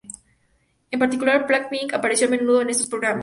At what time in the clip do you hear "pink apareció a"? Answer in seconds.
1.69-2.31